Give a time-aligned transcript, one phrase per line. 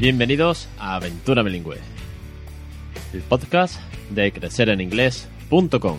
[0.00, 1.76] Bienvenidos a Aventura Bilingüe,
[3.12, 5.98] el podcast de crecereninglés.com.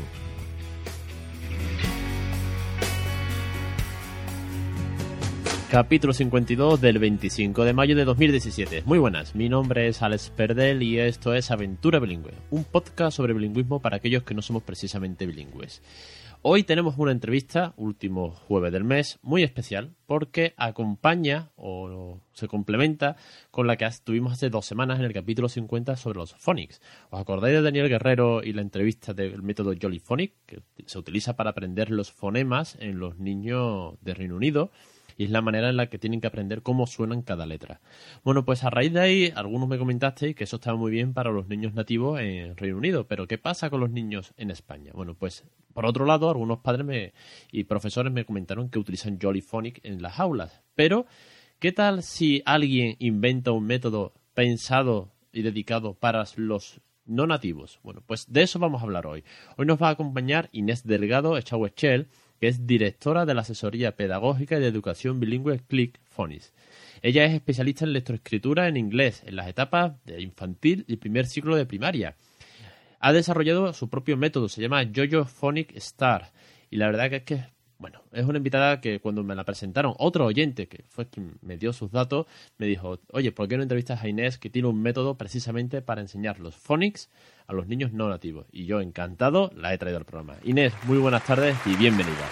[5.70, 8.82] Capítulo 52 del 25 de mayo de 2017.
[8.88, 13.34] Muy buenas, mi nombre es Alex Perdel y esto es Aventura Bilingüe, un podcast sobre
[13.34, 15.84] bilingüismo para aquellos que no somos precisamente bilingües.
[16.44, 23.16] Hoy tenemos una entrevista, último jueves del mes, muy especial porque acompaña o se complementa
[23.52, 26.82] con la que tuvimos hace dos semanas en el capítulo 50 sobre los phonics.
[27.12, 31.36] ¿Os acordáis de Daniel Guerrero y la entrevista del método Jolly Phonic que se utiliza
[31.36, 34.72] para aprender los fonemas en los niños de Reino Unido?
[35.18, 37.82] Y es la manera en la que tienen que aprender cómo suenan cada letra.
[38.24, 41.32] Bueno, pues a raíz de ahí, algunos me comentasteis que eso estaba muy bien para
[41.32, 44.92] los niños nativos en Reino Unido, pero ¿qué pasa con los niños en España?
[44.94, 47.14] Bueno, pues por otro lado, algunos padres
[47.52, 51.06] y profesores me comentaron que utilizan Jollyphonic en las aulas, pero
[51.60, 57.80] ¿qué tal si alguien inventa un método pensado y dedicado para los no nativos?
[57.84, 59.24] Bueno, pues de eso vamos a hablar hoy.
[59.58, 62.10] Hoy nos va a acompañar Inés Delgado Echauechel,
[62.42, 66.54] que es directora de la asesoría pedagógica y de educación bilingüe Click Phonics.
[67.04, 71.56] Ella es especialista en lectoescritura en inglés en las etapas de infantil y primer ciclo
[71.56, 72.16] de primaria.
[73.00, 76.32] Ha desarrollado su propio método, se llama Jojo Phonic Star.
[76.72, 77.44] Y la verdad que es que,
[77.82, 81.58] bueno, es una invitada que cuando me la presentaron, otro oyente que fue quien me
[81.58, 82.28] dio sus datos,
[82.60, 86.02] me dijo, oye, ¿por qué no entrevistas a Inés que tiene un método precisamente para
[86.02, 87.10] enseñar los phonics
[87.48, 88.46] a los niños no nativos.
[88.52, 90.38] Y yo, encantado, la he traído al programa.
[90.44, 92.30] Inés, muy buenas tardes y bienvenida.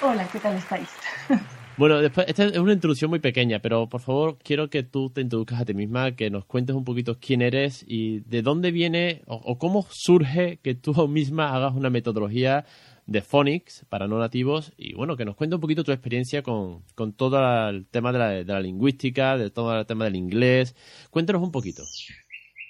[0.00, 0.88] Hola, ¿qué tal estáis?
[1.78, 5.22] Bueno, después, esta es una introducción muy pequeña, pero por favor quiero que tú te
[5.22, 9.22] introduzcas a ti misma, que nos cuentes un poquito quién eres y de dónde viene
[9.26, 12.66] o, cómo surge que tú misma hagas una metodología
[13.06, 16.82] de phonics para no nativos y bueno, que nos cuentes un poquito tu experiencia con,
[17.16, 20.74] todo el tema de la, de la lingüística, de todo el tema del inglés.
[21.10, 21.82] Cuéntanos un poquito.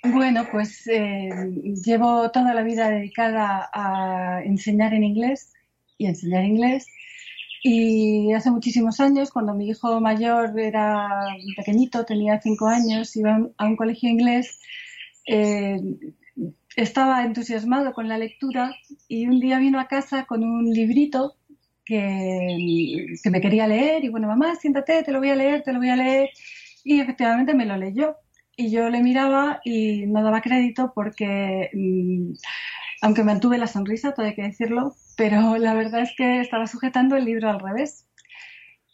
[0.05, 1.31] Bueno, pues eh,
[1.85, 5.53] llevo toda la vida dedicada a enseñar en inglés
[5.97, 6.87] y enseñar inglés.
[7.63, 11.09] Y hace muchísimos años, cuando mi hijo mayor era
[11.57, 14.59] pequeñito, tenía cinco años, iba a un colegio inglés,
[15.27, 15.81] eh,
[16.77, 18.75] estaba entusiasmado con la lectura
[19.09, 21.37] y un día vino a casa con un librito
[21.85, 25.73] que, que me quería leer y bueno, mamá, siéntate, te lo voy a leer, te
[25.73, 26.31] lo voy a leer.
[26.85, 28.17] Y efectivamente me lo leyó
[28.57, 32.33] y yo le miraba y no daba crédito porque, mm,
[33.03, 37.17] aunque mantuve la sonrisa, todo hay que decirlo, pero la verdad es que estaba sujetando
[37.17, 38.07] el libro al revés.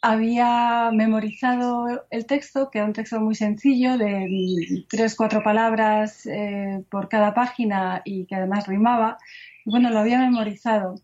[0.01, 6.85] Había memorizado el texto, que era un texto muy sencillo, de tres, cuatro palabras eh,
[6.91, 9.19] por cada página y que además rimaba.
[9.65, 10.95] Y bueno, lo había memorizado.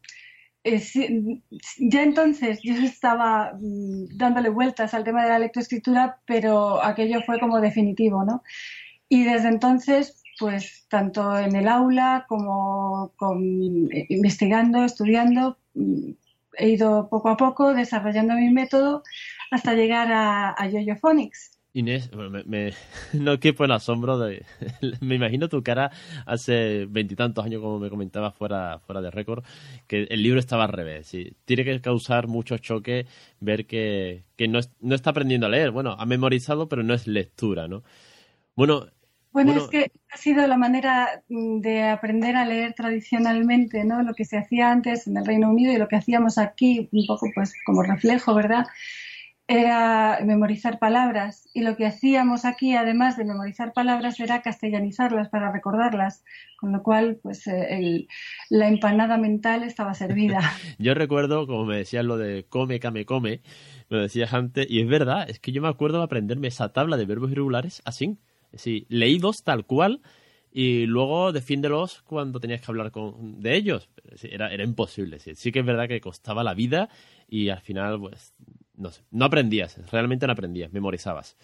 [0.64, 0.80] Eh,
[1.78, 7.38] ya entonces yo estaba mm, dándole vueltas al tema de la lectoescritura, pero aquello fue
[7.38, 8.42] como definitivo, ¿no?
[9.08, 13.12] Y desde entonces, pues tanto en el aula como
[13.92, 16.12] eh, investigando, estudiando, mm,
[16.58, 19.02] he ido poco a poco desarrollando mi método
[19.50, 21.54] hasta llegar a, a YoYo Phonics.
[21.76, 22.08] Inés,
[22.46, 22.72] me,
[23.12, 24.46] no quepo el asombro de...
[25.00, 25.90] me imagino tu cara
[26.24, 29.44] hace veintitantos años, como me comentaba fuera, fuera de récord,
[29.88, 31.10] que el libro estaba al revés.
[31.44, 33.06] Tiene que causar mucho choque
[33.40, 35.72] ver que, no, no, está aprendiendo a leer.
[35.72, 37.82] Bueno, ha memorizado, pero no es lectura, ¿no?
[38.54, 38.86] Bueno,
[39.34, 44.02] bueno, es que ha sido la manera mm, de aprender a leer tradicionalmente, ¿no?
[44.02, 47.06] Lo que se hacía antes en el Reino Unido y lo que hacíamos aquí, un
[47.06, 48.64] poco pues como reflejo, ¿verdad?
[49.46, 55.52] era memorizar palabras y lo que hacíamos aquí, además de memorizar palabras, era castellanizarlas para
[55.52, 56.24] recordarlas,
[56.58, 58.06] con lo cual, pues, eh,
[58.48, 60.40] la empanada mental estaba servida.
[60.78, 63.42] yo recuerdo, como me decías lo de come, came, come,
[63.90, 66.96] me decías antes, y es verdad, es que yo me acuerdo de aprenderme esa tabla
[66.96, 68.16] de verbos irregulares así,
[68.54, 70.00] así leídos tal cual,
[70.50, 73.88] y luego defiéndelos cuando tenías que hablar con, de ellos.
[74.22, 75.18] Era, era imposible.
[75.18, 75.34] Sí.
[75.34, 76.88] sí que es verdad que costaba la vida
[77.28, 78.34] y al final, pues,
[78.76, 81.36] no sé, no aprendías, realmente no aprendías, memorizabas.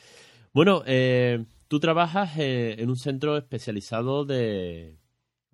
[0.52, 4.96] Bueno, eh, tú trabajas eh, en un centro especializado de,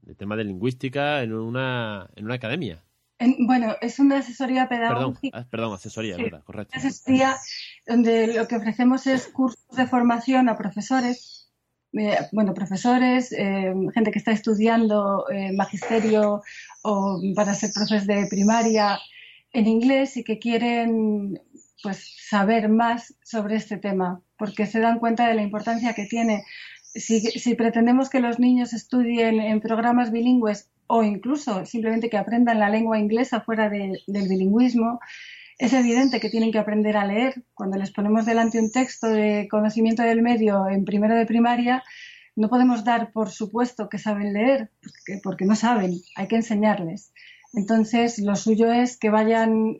[0.02, 2.82] de tema de lingüística en una, en una academia.
[3.46, 5.30] bueno, es una asesoría pedagógica.
[5.30, 6.76] Perdón, perdón asesoría, verdad, correcto.
[6.76, 7.36] Asesoría
[7.86, 11.45] donde lo que ofrecemos es cursos de formación a profesores,
[11.98, 16.42] eh, bueno, profesores, gente que está estudiando magisterio
[16.82, 18.98] o para ser profes de primaria
[19.52, 21.40] en inglés y que quieren
[21.82, 26.44] pues saber más sobre este tema, porque se dan cuenta de la importancia que tiene.
[26.94, 32.70] Si, pretendemos que los niños estudien en programas bilingües o incluso simplemente que aprendan la
[32.70, 35.00] lengua inglesa fuera del bilingüismo,
[35.58, 37.44] es evidente que tienen que aprender a leer.
[37.54, 41.82] Cuando les ponemos delante un texto de conocimiento del medio en primero de primaria,
[42.34, 44.70] no podemos dar por supuesto que saben leer,
[45.22, 47.12] porque, no saben, hay que enseñarles.
[47.54, 49.76] Entonces, lo suyo es que vayan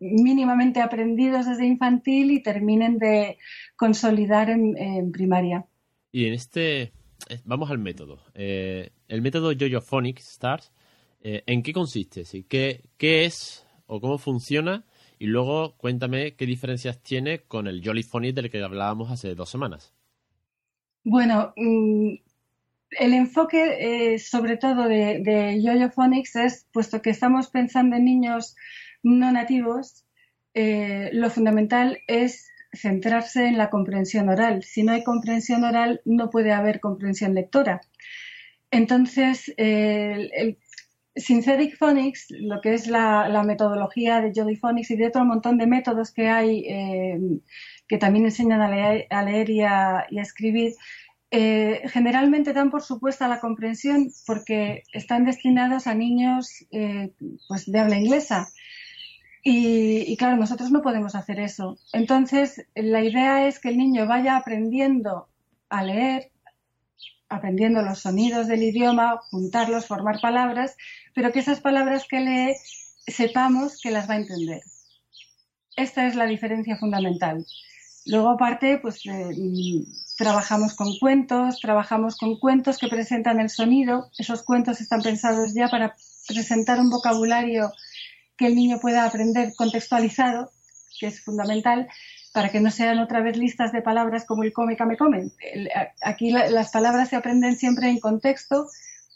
[0.00, 3.38] mínimamente aprendidos desde infantil y terminen de
[3.76, 5.66] consolidar en, primaria.
[6.10, 6.82] Y en este,
[7.28, 8.24] eh, vamos al método.
[8.34, 10.72] Eh, el método Jojo Phonic Stars,
[11.20, 12.24] eh, ¿en qué consiste?
[12.48, 14.84] ¿Qué, ¿Qué es o cómo funciona?
[15.20, 19.92] Y luego cuéntame qué diferencias tiene con el Jolly del que hablábamos hace dos semanas.
[21.04, 22.14] Bueno, mm,
[22.92, 28.56] el enfoque, eh, sobre todo de, de Phonics, es, puesto que estamos pensando en niños
[29.02, 30.06] no nativos,
[30.54, 34.62] eh, lo fundamental es centrarse en la comprensión oral.
[34.62, 37.82] Si no hay comprensión oral, no puede haber comprensión lectora.
[38.70, 40.56] Entonces, el,
[41.20, 45.66] Synthetic Phonics, lo que es la, metodología de Jolly Phonics y de otro montón de
[45.66, 47.18] métodos que hay eh,
[47.88, 48.68] que también enseñan a
[49.22, 50.74] leer, y, a, escribir,
[51.30, 57.10] eh, generalmente dan por supuesta la comprensión porque están destinados a niños eh,
[57.48, 58.48] pues de habla inglesa.
[59.42, 61.78] Y, claro, nosotros no podemos hacer eso.
[61.92, 65.28] Entonces, la idea es que el niño vaya aprendiendo
[65.70, 66.30] a leer,
[67.30, 70.76] aprendiendo los sonidos del idioma, juntarlos, formar palabras,
[71.14, 72.56] pero que esas palabras que lee
[73.06, 74.60] sepamos que las va a entender.
[75.76, 77.46] Esta es la diferencia fundamental.
[78.04, 79.82] Luego, aparte, pues mm,
[80.18, 84.10] trabajamos con cuentos, trabajamos con cuentos que presentan el sonido.
[84.18, 85.94] Esos cuentos están pensados ya para
[86.26, 87.72] presentar un vocabulario
[88.36, 90.50] que el niño pueda aprender contextualizado,
[90.98, 91.88] que es fundamental,
[92.32, 95.32] para que no sean otra vez listas de palabras como el come, come, comen.
[96.02, 98.68] Aquí las palabras se aprenden siempre en contexto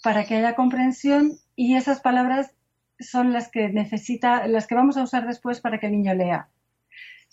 [0.03, 2.51] para que haya comprensión y esas palabras
[2.99, 6.49] son las que necesita, las que vamos a usar después para que el niño lea.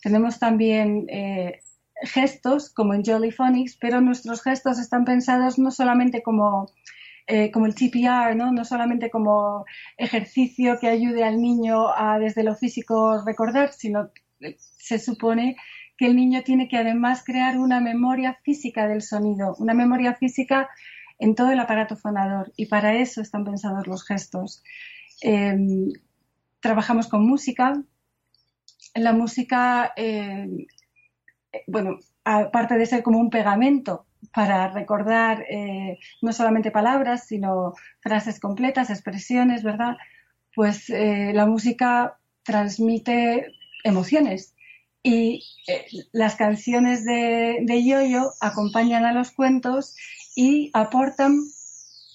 [0.01, 1.59] Tenemos también eh,
[2.03, 6.71] gestos, como en Jolly Phonics, pero nuestros gestos están pensados no solamente como,
[7.27, 8.51] eh, como el TPR, ¿no?
[8.51, 9.65] no solamente como
[9.97, 14.11] ejercicio que ayude al niño a desde lo físico recordar, sino
[14.57, 15.55] se supone
[15.97, 20.69] que el niño tiene que además crear una memoria física del sonido, una memoria física
[21.19, 24.63] en todo el aparato fonador y para eso están pensados los gestos.
[25.21, 25.91] Em,
[26.59, 27.83] trabajamos con música,
[28.95, 30.47] la música, eh,
[31.67, 38.39] bueno, aparte de ser como un pegamento para recordar eh, no solamente palabras, sino frases
[38.39, 39.97] completas, expresiones, ¿verdad?
[40.55, 44.55] Pues eh, la música transmite emociones
[45.03, 45.43] y
[46.11, 49.95] las canciones de, de Yoyo acompañan a los cuentos
[50.35, 51.41] y aportan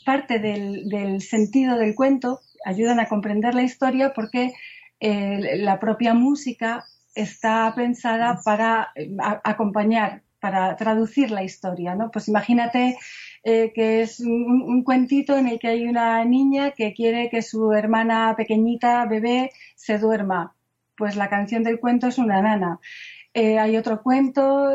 [0.04, 4.52] parte del, del sentido del cuento, ayudan a comprender la historia porque
[5.00, 12.10] eh, la propia música está pensada para eh, acompañar, para traducir la historia, ¿no?
[12.10, 12.96] Pues imagínate
[13.42, 17.72] eh, que es un, cuentito en el que hay una niña que quiere que su
[17.72, 20.55] hermana pequeñita, bebé, se duerma.
[20.96, 22.80] Pues la canción del cuento es una nana.
[23.34, 24.72] hay otro cuento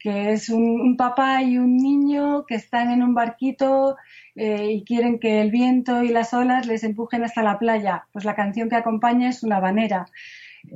[0.00, 3.96] que es un, papá y un niño que están en un barquito
[4.34, 8.06] eh, y quieren que el viento y las olas les empujen hasta la playa.
[8.12, 10.06] Pues la canción que acompaña es una banera.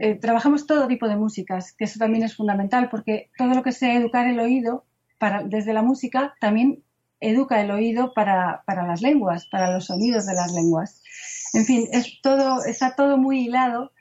[0.00, 3.72] Eh, trabajamos todo tipo de músicas, que eso también es fundamental, porque todo lo que
[3.72, 4.84] sea educar el oído
[5.18, 6.82] para, desde la música también
[7.20, 11.02] educa el oído para, para las lenguas, para los sonidos de las lenguas.
[11.54, 11.86] En fin,
[12.22, 13.92] todo, está todo muy hilado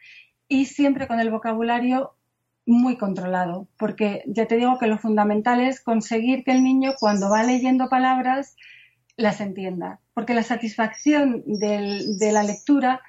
[0.48, 2.16] y siempre con el vocabulario
[2.66, 7.30] muy controlado, porque ya te digo que lo fundamental es conseguir que el niño cuando
[7.30, 8.56] va leyendo palabras
[9.18, 13.02] las entienda, porque la satisfacción de la lectura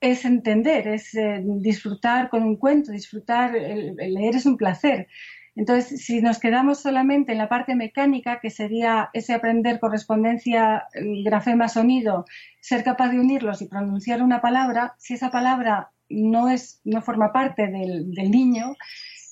[0.00, 5.08] es entender, es eh, disfrutar con un cuento, disfrutar, el, leer es un placer.
[5.56, 10.86] Entonces, si nos quedamos solamente en la parte mecánica, que sería ese aprender correspondencia,
[11.24, 12.26] grafema, sonido,
[12.60, 17.32] ser capaz de unirlos y pronunciar una palabra, si esa palabra no, es, no forma
[17.32, 18.76] parte del, niño,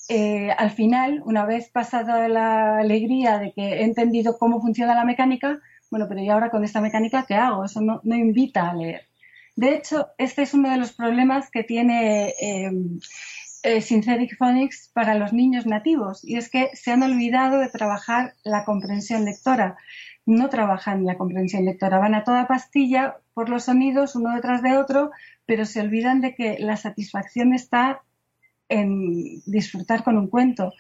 [0.08, 5.04] eh, al final, una vez pasada la alegría de que he entendido cómo funciona la
[5.04, 7.64] mecánica, bueno, pero ¿y ahora con esta mecánica qué hago?
[7.64, 9.02] Eso no, invita a leer.
[9.56, 12.70] De hecho, este es uno de los problemas que tiene eh,
[13.62, 18.34] eh, Synthetic Phonics para los niños nativos, y es que se han olvidado de trabajar
[18.44, 19.76] la comprensión lectora.
[20.24, 24.76] No trabajan la comprensión lectora, van a toda pastilla por los sonidos uno detrás de
[24.76, 25.10] otro,
[25.46, 28.02] pero se olvidan de que la satisfacción está
[28.68, 30.72] en disfrutar con un cuento.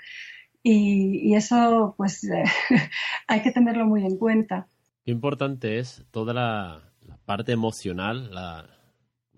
[0.62, 2.28] Y, eso, pues,
[3.28, 4.66] hay que tenerlo muy en cuenta.
[5.04, 6.82] Qué importante es toda la,
[7.24, 8.30] parte emocional,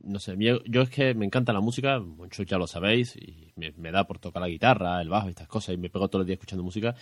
[0.03, 3.91] no sé, yo es que me encanta la música, muchos ya lo sabéis, y me,
[3.91, 6.27] da por tocar la guitarra, el bajo y estas cosas, y me pego todo el
[6.27, 6.95] día escuchando música.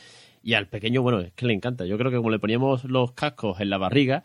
[0.42, 1.87] Y al pequeño, bueno, es que le encanta.
[1.87, 4.25] Yo creo que como le poníamos los cascos en la barriga,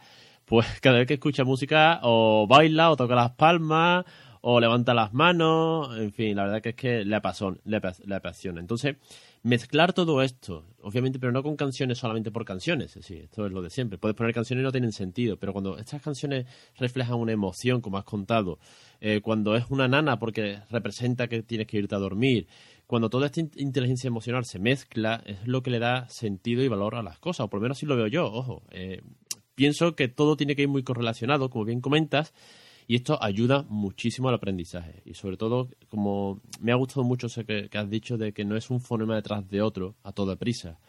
[0.51, 4.03] pues cada vez que escucha música o baila o toca las palmas
[4.41, 7.57] o levanta las manos, en fin, la verdad que es que le apasiona.
[7.63, 8.59] Le apasiona.
[8.59, 8.97] Entonces,
[9.43, 13.61] mezclar todo esto, obviamente, pero no con canciones solamente por canciones, sí, esto es lo
[13.61, 13.97] de siempre.
[13.97, 17.97] Puedes poner canciones y no tienen sentido, pero cuando estas canciones reflejan una emoción, como
[17.97, 18.59] has contado,
[18.99, 22.47] eh, cuando es una nana porque representa que tienes que irte a dormir,
[22.87, 26.95] cuando toda esta inteligencia emocional se mezcla, es lo que le da sentido y valor
[26.95, 28.63] a las cosas, o por lo menos así lo veo yo, ojo.
[28.71, 29.01] Eh,
[29.55, 32.33] pienso que todo tiene que ir muy correlacionado, como bien comentas,
[32.87, 35.01] y esto ayuda muchísimo al aprendizaje.
[35.05, 38.69] Y sobre todo, como me ha gustado mucho que, has dicho de que no es
[38.69, 40.79] un fonema detrás de otro a toda prisa.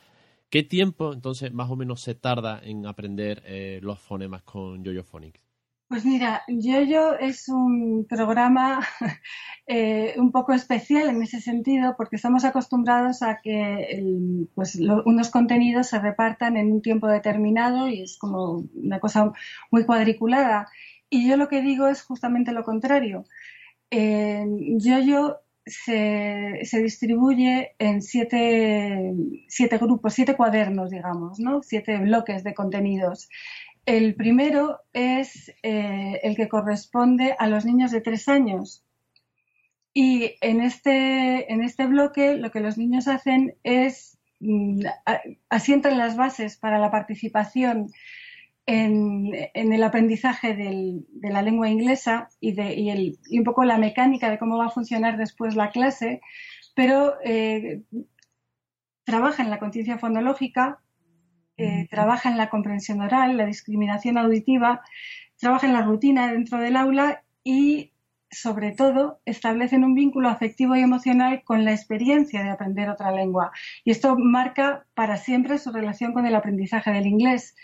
[0.51, 5.05] ¿Qué tiempo entonces más o menos se tarda en aprender eh, los fonemas con YoYo
[5.05, 5.52] Phonics?
[5.93, 8.81] Pues mira, YoYo es un programa
[9.67, 15.89] eh, un poco especial en ese sentido porque estamos acostumbrados a que pues, unos contenidos
[15.89, 19.33] se repartan en un tiempo determinado y es como una cosa
[19.71, 20.67] muy cuadriculada.
[21.11, 23.27] Y yo lo que digo es justamente lo contrario.
[23.91, 24.47] Eh,
[24.79, 29.13] yo se, se, distribuye en siete,
[29.47, 31.63] siete, grupos, siete cuadernos, digamos, ¿no?
[31.63, 33.29] siete bloques de contenidos.
[33.85, 38.85] El primero es eh, el que corresponde a los niños de tres años.
[39.95, 44.81] Y en este, en este bloque lo que los niños hacen es mm,
[45.51, 47.91] asientan las bases para la participación
[48.67, 52.57] en, el aprendizaje de la lengua inglesa y,
[53.39, 56.21] un poco la mecánica de cómo va a funcionar después la clase,
[56.75, 57.83] pero eh,
[59.05, 60.82] trabaja en la conciencia fonológica,
[61.57, 64.83] eh, trabaja en la comprensión oral, la discriminación auditiva,
[65.39, 67.93] trabaja en la rutina dentro del aula y
[68.33, 73.53] sobre todo, establecen un vínculo afectivo y emocional con la experiencia de aprender otra lengua.
[73.85, 77.55] Y esto marca para siempre su relación con el aprendizaje del inglés.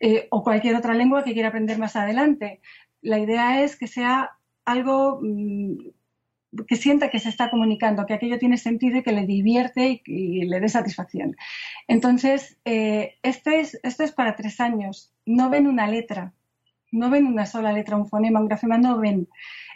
[0.00, 2.60] Eh, o cualquier otra lengua que quiera aprender más adelante.
[3.00, 4.32] La idea es que sea
[4.64, 5.76] algo mm,
[6.66, 10.44] que sienta que se está comunicando, que aquello tiene sentido y que le divierte y,
[10.44, 11.36] le dé satisfacción.
[11.88, 15.12] Entonces, eh, este es, esto es para tres años.
[15.24, 16.32] No ven una letra,
[16.92, 19.28] no ven una sola letra, un fonema, un grafema, no ven.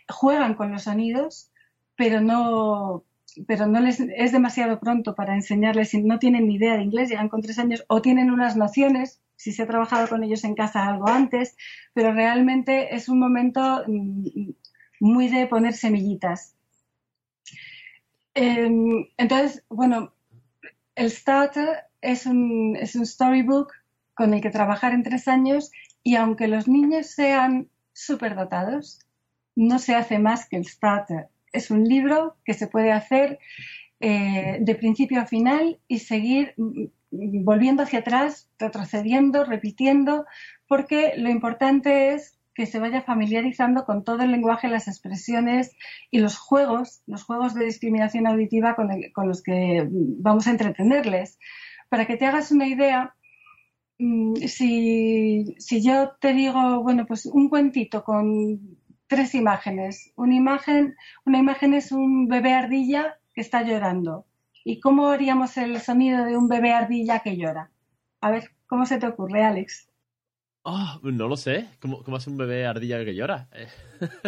[0.09, 1.51] Juegan con los sonidos,
[1.97, 3.05] pero no,
[3.47, 7.09] pero no les es demasiado pronto para enseñarles, si no tienen ni idea de inglés,
[7.09, 10.55] llegan con tres años o tienen unas nociones, si se ha trabajado con ellos en
[10.55, 11.57] casa algo antes,
[11.95, 14.51] pero realmente es un momento mm,
[15.01, 16.55] muy de poner semillitas.
[18.35, 20.13] Em, entonces, bueno,
[20.95, 23.73] el Starter es un, es un storybook
[24.15, 25.71] con el que trabajar en tres años
[26.03, 29.01] y aunque los niños sean superdotados,
[29.57, 31.29] no se hace más que el Starter.
[31.53, 33.39] Es un libro que se puede hacer
[33.99, 36.55] eh, de principio a final y seguir
[37.11, 40.27] volviendo hacia atrás, retrocediendo, repitiendo,
[40.69, 45.75] porque lo importante es que se vaya familiarizando con todo el lenguaje, las expresiones
[46.11, 48.91] y los juegos, los juegos de discriminación auditiva con,
[49.27, 51.39] los que vamos a entretenerles.
[51.89, 53.15] Para que te hagas una idea,
[53.99, 58.77] mm, si, si, yo te digo, bueno, pues un cuentito con
[59.07, 60.13] tres imágenes.
[60.17, 64.27] Una imagen, una imagen es un bebé ardilla que está llorando.
[64.67, 67.71] ¿Y cómo haríamos el sonido de un bebé ardilla que llora?
[68.21, 69.90] A ver, ¿cómo se te ocurre, Alex?
[70.63, 71.69] Oh, no lo sé.
[71.81, 73.49] ¿Cómo, cómo hace un bebé ardilla que llora?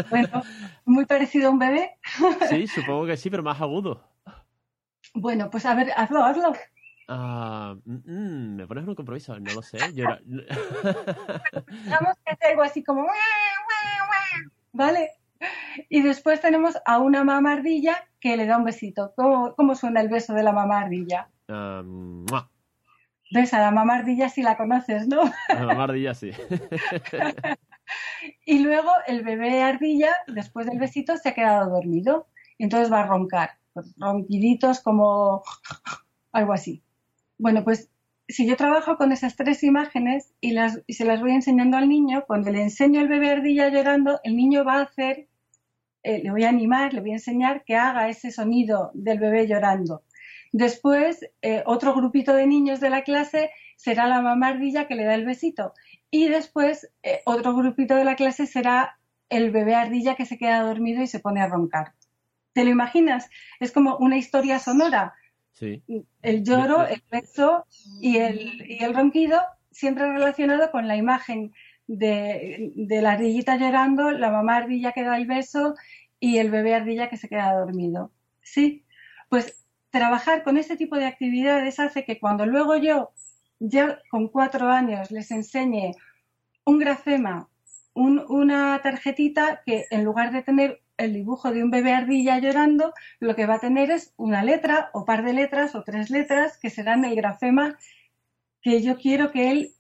[0.08, 0.42] Bueno,
[0.84, 1.98] muy parecido a un bebé.
[2.48, 4.02] Sí, supongo que sí, pero más agudo.
[5.14, 6.52] Bueno, pues a ver, hazlo, hazlo.
[7.08, 9.78] Ah, mm, mm, me pones un compromiso, no lo sé.
[9.92, 10.20] Llora.
[10.26, 13.06] Vamos a hacer algo así como.
[14.72, 15.10] ¿Vale?
[15.90, 19.12] Y después tenemos a una mamardilla que le da un besito.
[19.16, 21.28] ¿Cómo, suena el beso de la mamardilla?
[21.48, 22.24] Um,
[23.32, 23.54] ¿Ves?
[23.54, 25.22] A la mamardilla si la conoces, ¿no?
[25.48, 26.30] A la mamardilla sí.
[28.46, 32.26] y luego el bebé ardilla, después del besito, se ha quedado dormido.
[32.58, 33.50] Y entonces va a roncar.
[33.72, 35.42] Pues ronquiditos como
[36.32, 36.82] algo así.
[37.38, 37.90] Bueno, pues
[38.28, 41.88] si yo trabajo con esas tres imágenes y, las, y se las voy enseñando al
[41.88, 45.28] niño, cuando le enseño el bebé ardilla llorando, el niño va a hacer
[46.04, 49.46] eh, le voy a animar, le voy a enseñar que haga ese sonido del bebé
[49.46, 50.02] llorando.
[50.52, 55.04] Después, eh, otro grupito de niños de la clase será la mamá ardilla que le
[55.04, 55.72] da el besito.
[56.10, 58.98] Y después, eh, otro grupito de la clase será
[59.30, 61.94] el bebé ardilla que se queda dormido y se pone a roncar.
[62.52, 63.30] ¿Te lo imaginas?
[63.60, 65.14] Es como una historia sonora.
[65.52, 65.82] Sí.
[66.20, 67.66] El lloro, el beso
[68.00, 69.40] y el, y el ronquido
[69.70, 71.52] siempre relacionado con la imagen
[71.86, 75.74] de, de la ardillita llorando, la mamá ardilla que da el beso
[76.20, 78.12] y el bebé ardilla que se queda dormido.
[78.42, 78.84] ¿Sí?
[79.30, 79.61] Pues
[79.92, 83.12] trabajar con este tipo de actividades hace que cuando luego yo,
[83.60, 85.92] ya con cuatro años, les enseñe
[86.64, 87.48] un grafema,
[87.94, 93.36] una tarjetita que en lugar de tener el dibujo de un bebé ardilla llorando, lo
[93.36, 96.70] que va a tener es una letra o par de letras o tres letras que
[96.70, 97.78] serán el grafema
[98.62, 99.74] que yo quiero que él,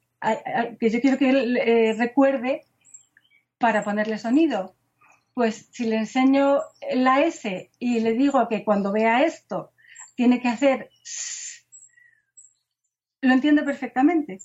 [0.78, 2.66] que yo quiero que él eh, recuerde
[3.58, 4.74] para ponerle sonido.
[5.32, 6.58] Pues si le enseño
[6.94, 9.71] la S y le digo que cuando vea esto
[10.22, 10.88] tiene que hacer
[13.22, 14.38] lo entiende perfectamente,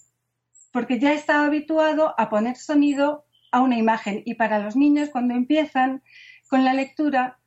[0.71, 4.23] porque ya está habituado a poner sonido a una imagen.
[4.25, 6.01] Y para los niños, cuando empiezan
[6.49, 7.37] con la lectura,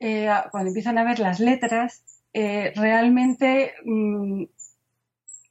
[0.00, 4.44] eh, cuando empiezan a ver las letras, eh, realmente mm,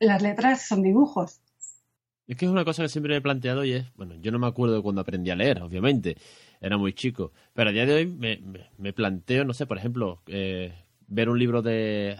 [0.01, 1.39] las letras son dibujos.
[2.27, 4.39] Es que es una cosa que siempre me he planteado y es, bueno, yo no
[4.39, 6.17] me acuerdo cuando aprendí a leer, obviamente,
[6.59, 10.73] era muy chico, pero a día de hoy me, planteo, no sé, por ejemplo, eh,
[11.07, 12.17] ver un libro de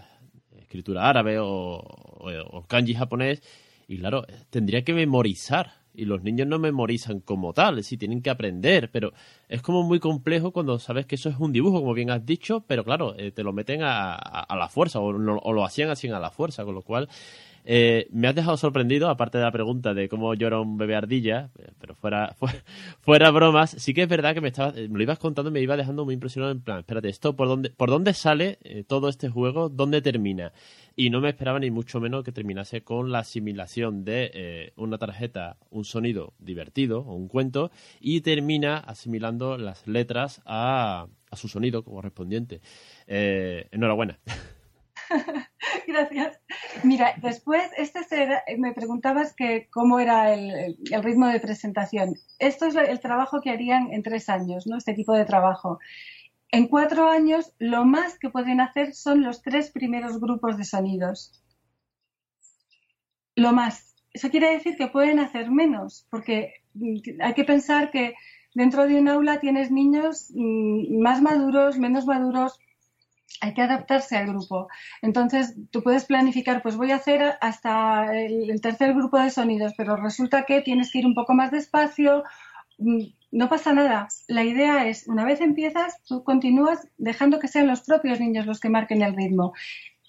[0.60, 3.42] escritura árabe o, kanji japonés
[3.88, 5.86] y claro, tendría que memorizar.
[5.98, 9.14] Y los niños no memorizan como tal, sí, tienen que aprender, pero
[9.48, 12.66] es como muy complejo cuando sabes que eso es un dibujo, como bien has dicho,
[12.68, 16.20] pero claro, eh, te lo meten a, la fuerza o, o, lo hacían así a
[16.20, 17.08] la fuerza, con lo cual
[17.68, 21.50] eh, me has dejado sorprendido, aparte de la pregunta de cómo llora un bebé ardilla,
[21.58, 22.36] eh, pero fuera,
[23.02, 25.62] fuera, bromas, sí que es verdad que me, estaba, me lo ibas contando y me
[25.62, 29.10] iba dejando muy impresionado en plan, espérate, ¿esto por dónde, por dónde sale eh, todo
[29.10, 29.70] este juego?
[29.70, 30.54] ¿Dónde termina?
[30.96, 35.58] Y no me esperaba ni mucho menos que terminase con la asimilación de una tarjeta,
[35.70, 37.70] un sonido divertido o un cuento,
[38.00, 42.62] y termina asimilando las letras a, a su sonido correspondiente.
[43.08, 44.20] enhorabuena.
[45.88, 46.40] Gracias.
[46.84, 48.00] Mira, después, este
[48.58, 52.16] me preguntabas que cómo era el, ritmo de presentación.
[52.40, 54.78] Esto es el trabajo que harían en tres años, ¿no?
[54.78, 55.80] Este tipo de trabajo.
[56.52, 61.44] En cuatro años, lo más que pueden hacer son los tres primeros grupos de sonidos.
[63.36, 63.96] Lo más.
[64.14, 66.54] Eso quiere decir que pueden hacer menos, porque
[67.20, 68.16] hay que pensar que
[68.54, 72.58] dentro de un aula tienes niños mm, más maduros, menos maduros,
[73.42, 74.68] hay que adaptarse al grupo.
[75.02, 79.96] Entonces, tú puedes planificar, pues voy a hacer hasta el, tercer grupo de sonidos, pero
[79.96, 82.24] resulta que tienes que ir un poco más despacio.
[82.78, 84.08] Mm, no pasa nada.
[84.28, 88.60] La idea es, una vez empiezas, tú continúas dejando que sean los propios niños los
[88.60, 89.54] que marquen el ritmo.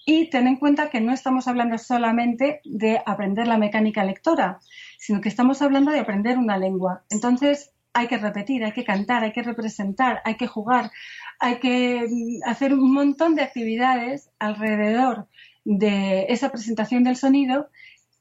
[0.05, 4.59] Y ten en cuenta que no estamos hablando solamente de aprender la mecánica lectora,
[4.97, 7.03] sino que estamos hablando de aprender una lengua.
[7.09, 10.91] Entonces, hay que repetir, hay que cantar, hay que representar, hay que jugar,
[11.39, 15.27] hay que mm, hacer un montón de actividades alrededor
[15.65, 17.69] de esa presentación del sonido,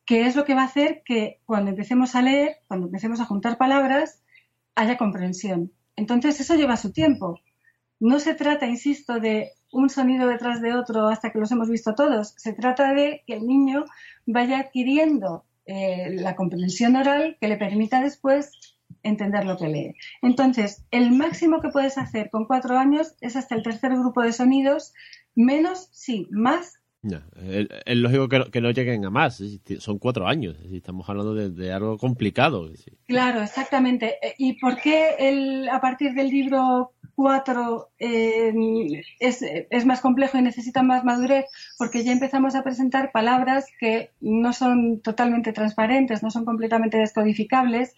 [0.04, 3.24] que es lo que va a hacer que cuando empecemos a leer, cuando empecemos a
[3.24, 4.22] juntar palabras,
[4.74, 5.72] haya comprensión.
[5.96, 7.40] Entonces eso lleva su tiempo.
[7.98, 11.94] No se trata, insisto, de un sonido detrás de otro hasta que los hemos visto
[11.94, 12.34] todos.
[12.36, 13.84] Se trata de que el niño
[14.26, 18.75] vaya adquiriendo eh, la comprensión oral que le permita después
[19.06, 19.94] entender lo que lee.
[20.22, 24.32] Entonces, el máximo que puedes hacer con cuatro años es hasta el tercer grupo de
[24.32, 24.92] sonidos,
[25.34, 26.80] menos, sí, más.
[27.02, 29.42] es, lógico que no, lleguen a más,
[29.78, 32.70] son cuatro años, estamos hablando de, algo complicado.
[33.06, 34.16] Claro, exactamente.
[34.22, 38.52] Eh, ¿Y por qué el, a partir del libro cuatro eh,
[39.18, 41.46] es, es, más complejo y necesita más madurez?
[41.78, 47.94] Porque ya empezamos a presentar palabras que no son totalmente transparentes, no son completamente descodificables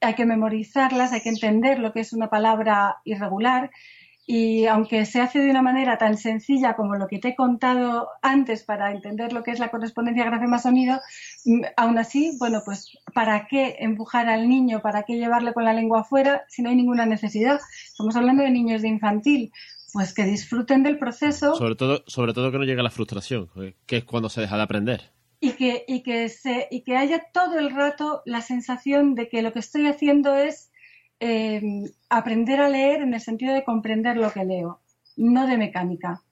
[0.00, 3.70] hay que memorizarlas, hay que entender lo que es una palabra irregular
[4.26, 8.08] y aunque se hace de una manera tan sencilla como lo que te he contado
[8.22, 11.00] antes para entender lo que es la correspondencia grafema-sonido,
[11.44, 14.80] mm, aún así, bueno, pues ¿para qué empujar al niño?
[14.82, 17.60] ¿Para qué llevarle con la lengua afuera si no hay ninguna necesidad?
[17.86, 19.52] Estamos hablando de niños de infantil.
[19.92, 21.54] Pues que disfruten del proceso.
[21.54, 23.48] Sobre todo, sobre todo que no llegue la frustración,
[23.86, 27.22] que es cuando se deja de aprender y que, y que, se, y que haya
[27.32, 30.70] todo el rato la sensación de que lo que estoy haciendo es
[31.20, 31.62] eh,
[32.08, 34.80] aprender a leer en el sentido de comprender lo que leo,
[35.16, 36.22] no de mecánica.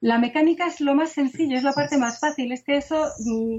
[0.00, 2.52] La mecánica es lo más sencillo, es la parte más fácil.
[2.52, 3.56] Es que eso, mm,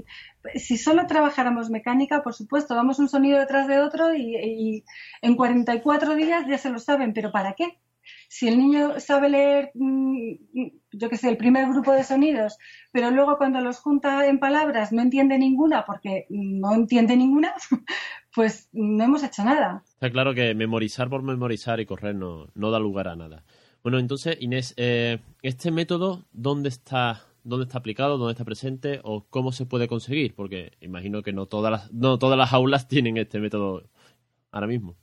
[0.56, 4.84] si solo trabajáramos mecánica, por supuesto, damos un sonido detrás de otro y, y
[5.22, 7.78] en 44 días ya se lo saben, pero ¿para qué?
[8.28, 10.34] Si el niño sabe leer, mm,
[10.92, 12.58] yo qué sé, el primer grupo de sonidos,
[12.90, 17.54] pero luego cuando los junta en palabras no entiende ninguna porque no entiende ninguna,
[18.34, 19.82] pues no hemos hecho nada.
[19.86, 23.44] Está claro que memorizar por memorizar y correr no, da lugar a nada.
[23.82, 29.24] Bueno, entonces, Inés, eh, ¿este método dónde está, dónde está aplicado, dónde está presente o
[29.28, 30.34] cómo se puede conseguir?
[30.34, 33.82] Porque imagino que no todas las, no todas las aulas tienen este método
[34.52, 34.96] ahora mismo.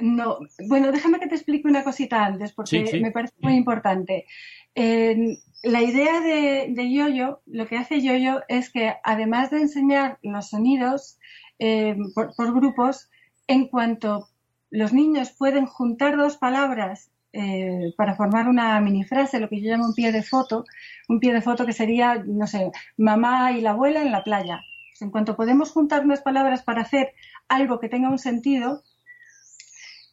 [0.00, 4.26] No, bueno, déjame que te explique una cosita antes, porque me parece muy importante.
[4.74, 10.50] la idea de, de Yoyo, lo que hace Yoyo es que además de enseñar los
[10.50, 11.18] sonidos
[11.62, 13.10] eh, por, grupos,
[13.46, 14.30] en cuanto
[14.70, 19.70] los niños pueden juntar dos palabras eh, para formar una mini frase, lo que yo
[19.70, 20.64] llamo un pie de foto,
[21.08, 24.62] un pie de foto que sería, no sé, mamá y la abuela en la playa.
[25.02, 27.12] En cuanto podemos juntar unas palabras para hacer
[27.46, 28.82] algo que tenga un sentido,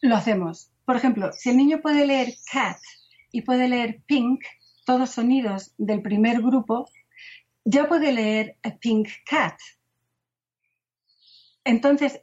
[0.02, 0.72] lo hacemos.
[0.86, 2.78] Por ejemplo, si el niño puede leer cat
[3.32, 4.44] y puede leer pink,
[4.86, 6.90] todos sonidos del primer grupo,
[7.66, 9.60] ya puede leer a pink cat.
[11.66, 12.22] Entonces,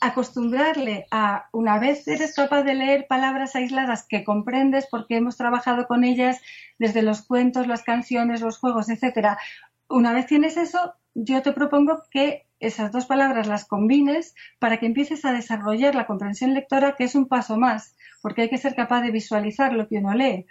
[0.00, 5.86] acostumbrarle a, una vez eres capaz de leer palabras aisladas que comprendes porque hemos trabajado
[5.86, 6.40] con ellas
[6.78, 9.38] desde los cuentos, las canciones, los juegos, etcétera.
[9.88, 14.86] Una vez tienes eso, yo te propongo que esas dos palabras las combines para que
[14.86, 18.74] empieces a desarrollar la comprensión lectora, que es un paso más, porque hay que ser
[18.74, 20.46] capaz de visualizar lo que uno lee.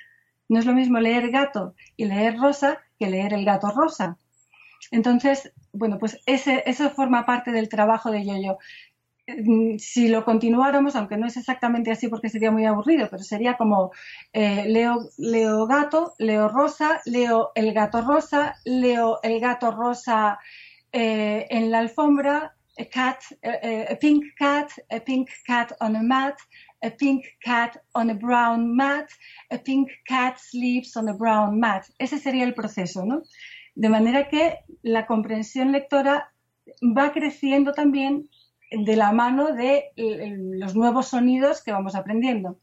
[0.49, 4.17] No es lo mismo leer gato y leer rosa que leer el gato rosa.
[4.91, 8.57] Entonces, bueno, pues eso forma parte del trabajo de Yoyo.
[9.27, 13.57] Mm, si lo continuáramos, aunque no es exactamente así porque sería muy aburrido, pero sería
[13.57, 13.91] como
[14.33, 20.39] eh, leo, leo gato, leo rosa, leo el gato rosa, leo el gato rosa
[20.91, 26.37] eh, en la alfombra, a cat, a pink cat, a pink cat on a mat,
[26.81, 29.09] a pink cat on a brown mat,
[29.51, 31.85] a pink cat sleeps on a brown mat.
[31.99, 33.23] Ese sería el proceso, ¿no?
[33.75, 36.31] De manera que la comprensión lectora
[36.81, 38.29] va creciendo también
[38.71, 42.59] de la mano de los nuevos sonidos que vamos aprendiendo.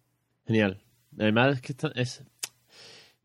[0.47, 0.83] Genial.
[1.19, 2.25] Además que es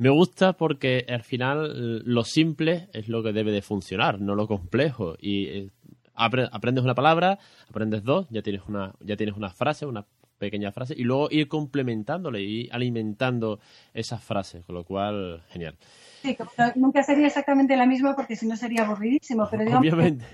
[0.02, 4.48] me gusta porque al final lo simple es lo que debe de funcionar, no lo
[4.48, 5.16] complejo.
[5.20, 5.70] Y eh,
[6.16, 7.38] aprendes una palabra,
[7.70, 10.04] aprendes dos, ya tienes una, ya tienes una frase, una
[10.40, 13.60] pequeña frase, y luego ir complementándole y alimentando
[13.94, 15.78] esas frases, con lo cual, genial.
[16.24, 16.36] Sí,
[16.78, 20.26] nunca sería exactamente la misma porque si no sería aburridísimo, pero Obviamente.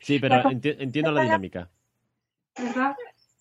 [0.00, 1.68] sí, pero entiendo la dinámica.
[2.56, 2.94] ¿Verdad?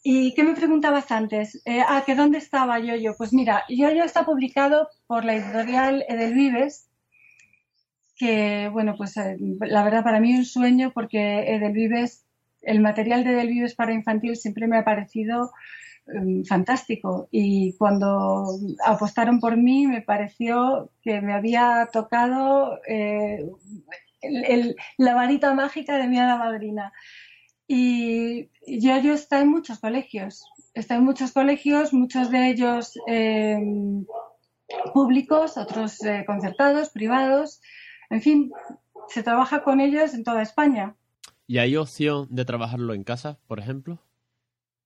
[0.05, 1.61] ¿Y qué me preguntabas antes?
[1.65, 3.15] Eh, ah, que dónde estaba Yoyo.
[3.17, 6.89] Pues mira, Yoyo está publicado por la editorial Edelvives,
[8.17, 12.25] que, bueno, pues eh, la verdad para mí es un sueño porque Edelvives,
[12.61, 15.51] el material de Edelvives para infantil siempre me ha parecido
[16.07, 17.29] em, fantástico.
[17.31, 18.45] Y cuando
[18.85, 23.49] apostaron por mí me pareció que me había tocado eh,
[24.97, 26.91] la varita mágica de mi hada madrina.
[27.67, 30.45] Y yo está en muchos colegios.
[30.73, 34.05] Está en muchos colegios, muchos de ellos em,
[34.93, 37.61] públicos, otros eh, concertados, privados.
[38.09, 38.51] En fin,
[39.07, 40.95] se trabaja con ellos en toda España.
[41.45, 43.99] ¿Y hay opción de trabajarlo en casa, por ejemplo?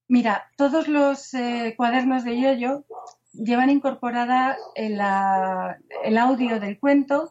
[0.08, 2.86] Mira, todos los eh, cuadernos de Yoyo
[3.34, 7.30] llevan incorporada el audio del cuento,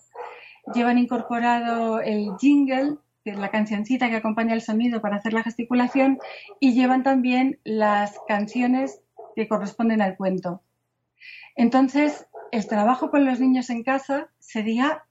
[0.75, 5.43] llevan incorporado el jingle que es la cancioncita que acompaña el sonido para hacer la
[5.43, 6.21] gesticulación,
[6.61, 9.01] y llevan también las canciones
[9.35, 10.63] que corresponden al cuento.
[11.57, 15.03] Entonces, el trabajo con los niños en casa sería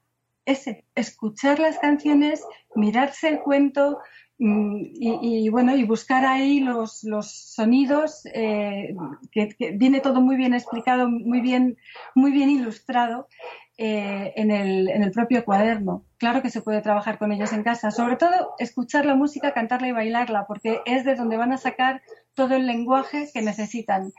[0.46, 2.42] ese, escuchar las canciones,
[2.74, 3.98] mirarse el cuento
[4.38, 8.94] mm, y, bueno, y buscar ahí los, sonidos, eh,
[9.32, 11.76] que, viene todo muy bien explicado, muy bien,
[12.14, 13.28] muy bien ilustrado
[13.78, 16.04] eh, en, el, en el propio cuaderno.
[16.18, 19.88] Claro que se puede trabajar con ellos en casa, sobre todo escuchar la música, cantarla
[19.88, 22.02] y bailarla, porque es de donde van a sacar
[22.36, 24.12] todo el lenguaje que necesitan.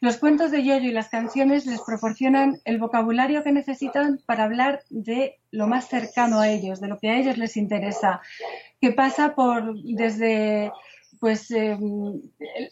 [0.00, 4.82] Los cuentos de Yoyo y las canciones les proporcionan el vocabulario que necesitan para hablar
[4.88, 8.20] de lo más cercano a ellos, de lo que a ellos les interesa,
[8.80, 10.72] que pasa por desde
[11.20, 12.20] pues em,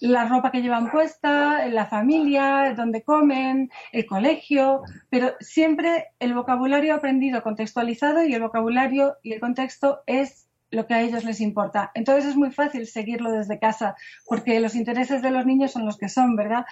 [0.01, 6.95] la ropa que llevan puesta, la familia, donde comen, el colegio, pero siempre el vocabulario
[6.95, 10.41] aprendido contextualizado y el vocabulario y el contexto es
[10.73, 11.93] lo que a ellos les importa.
[11.95, 13.95] Entonces es muy fácil seguirlo desde casa,
[14.27, 16.65] porque los intereses de los niños son los que son, ¿verdad?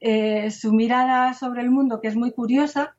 [0.00, 2.96] Eh, su mirada sobre el mundo, que es muy curiosa,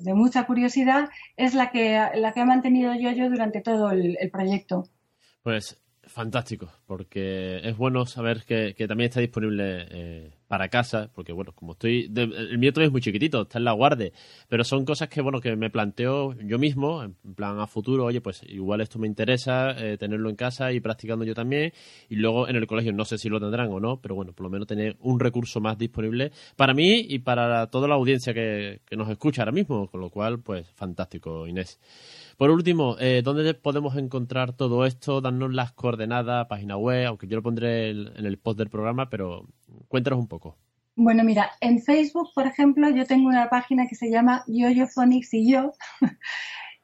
[0.00, 4.16] de mucha curiosidad, es la que, la que ha mantenido yo, yo durante todo el,
[4.20, 4.88] el proyecto.
[5.42, 11.52] Pues fantástico, porque es bueno saber que, también está disponible eh, para casa, porque bueno,
[11.54, 14.10] como estoy, el mío todavía es muy chiquitito, está en la guardia,
[14.48, 18.20] pero son cosas que bueno, que me planteo yo mismo, en plan a futuro, oye,
[18.20, 21.72] pues igual esto me interesa, eh, tenerlo en casa y practicando yo también,
[22.08, 24.44] y luego en el colegio no sé si lo tendrán o no, pero bueno, por
[24.44, 28.80] lo menos tener un recurso más disponible para mí y para toda la audiencia que,
[28.86, 31.78] que nos escucha ahora mismo, con lo cual, pues fantástico, Inés.
[32.38, 35.20] Por último, eh, ¿dónde podemos encontrar todo esto?
[35.20, 39.44] Darnos las coordenadas, página web, aunque yo lo pondré en el post del programa, pero
[39.88, 40.56] Cuéntanos un poco.
[40.96, 45.34] Bueno, mira, en Facebook, por ejemplo, yo tengo una página que se llama Yoyo Phonics
[45.34, 45.72] y yo.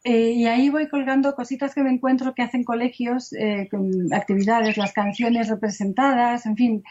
[0.07, 4.77] Eh, y ahí voy colgando cositas que me encuentro que hacen colegios, eh, con actividades,
[4.77, 6.85] las canciones representadas, en fin,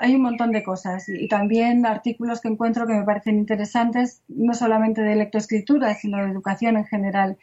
[0.00, 1.08] hay un montón de cosas.
[1.08, 6.30] Y, también artículos que encuentro que me parecen interesantes, no solamente de lectoescritura, sino de
[6.30, 7.38] educación en general.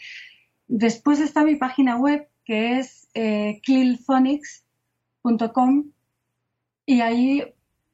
[0.68, 5.86] Después está mi página web, que es eh, killphonics.com,
[6.86, 7.44] y ahí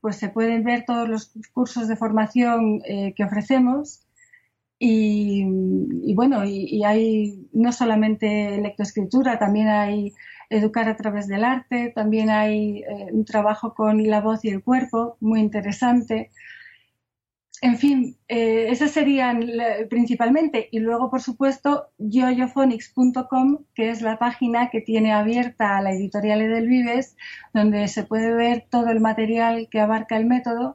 [0.02, 4.02] pues se pueden ver todos los cursos de formación que ofrecemos
[4.84, 5.44] y,
[6.16, 10.12] bueno, y, hay no solamente lectoescritura, también hay
[10.52, 14.64] educar a través del arte, también hay eh, un trabajo con la voz y el
[14.64, 16.32] cuerpo muy interesante.
[17.62, 19.48] En fin, eh, esas serían
[19.90, 20.68] principalmente.
[20.72, 27.16] Y luego, por supuesto, yoyophonics.com, que es la página que tiene abierta la editorial Edelvives,
[27.54, 30.74] donde se puede ver todo el material que abarca el método,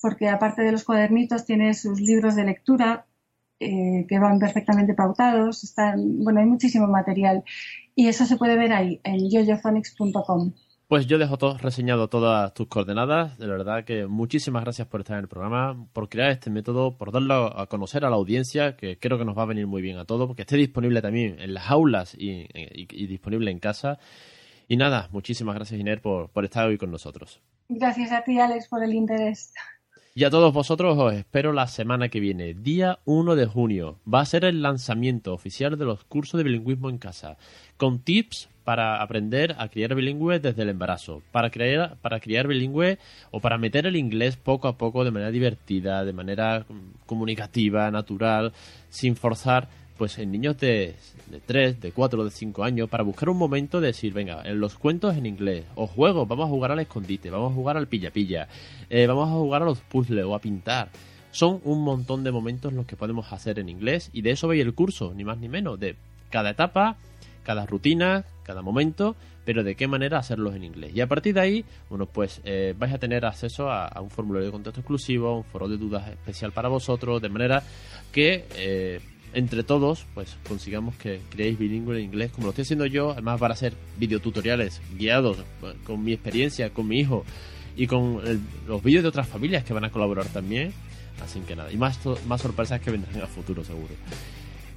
[0.00, 3.06] porque aparte de los cuadernitos tiene sus libros de lectura,
[3.62, 5.64] eh, que van perfectamente pautados.
[5.64, 7.44] Están, bueno, hay muchísimo material
[8.00, 10.54] y eso se puede ver ahí en yoyophonics.com.
[10.88, 13.36] Pues yo dejo todo reseñado todas tus coordenadas.
[13.36, 17.12] De verdad que muchísimas gracias por estar en el programa, por crear este método, por
[17.12, 19.98] darlo a conocer a la audiencia, que creo que nos va a venir muy bien
[19.98, 22.48] a todos, porque esté disponible también en las aulas y,
[23.06, 23.98] disponible en casa.
[24.66, 27.42] Y nada, muchísimas gracias Inés por, por estar hoy con nosotros.
[27.68, 29.52] Gracias a ti Alex por el interés.
[30.12, 33.96] Y a todos vosotros os espero la semana que viene, día 1 de junio.
[34.12, 37.36] Va a ser el lanzamiento oficial de los cursos de bilingüismo en casa,
[37.76, 42.98] con tips para aprender a criar bilingüe desde el embarazo, para criar, para criar bilingüe
[43.30, 46.66] o para meter el inglés poco a poco de manera divertida, de manera
[47.06, 48.52] comunicativa, natural,
[48.88, 49.68] sin forzar
[50.00, 50.94] pues en niños de,
[51.26, 54.58] de 3, de 4, de 5 años, para buscar un momento de decir, venga, en
[54.58, 57.86] los cuentos en inglés, o juegos, vamos a jugar al escondite, vamos a jugar al
[57.86, 58.48] pilla-pilla,
[58.88, 60.88] eh, vamos a jugar a los puzzles o a pintar.
[61.32, 64.62] Son un montón de momentos los que podemos hacer en inglés y de eso veis
[64.62, 65.96] el curso, ni más ni menos, de
[66.30, 66.96] cada etapa,
[67.42, 70.92] cada rutina, cada momento, pero de qué manera hacerlos en inglés.
[70.94, 74.46] Y a partir de ahí, bueno, pues eh, vais a tener acceso a, un formulario
[74.46, 77.62] de contexto exclusivo, un foro de dudas especial para vosotros, de manera
[78.12, 79.00] que eh,
[79.32, 83.38] entre todos, pues consigamos que creéis bilingüe en inglés, como lo estoy haciendo yo, además
[83.38, 85.38] para hacer videotutoriales guiados
[85.84, 87.24] con mi experiencia, con mi hijo
[87.76, 88.20] y con
[88.66, 90.72] los vídeos de otras familias que van a colaborar también.
[91.24, 93.94] Así que nada, y más, más sorpresas que vendrán a futuro seguro.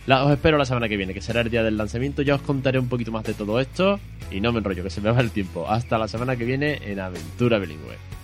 [0.07, 2.21] os espero la semana que viene, que será el día del lanzamiento.
[2.21, 3.99] Ya os contaré un poquito más de todo esto.
[4.31, 5.69] Y no me enrollo, que se me va el tiempo.
[5.69, 8.22] Hasta la semana que viene en Aventura Bilingüe.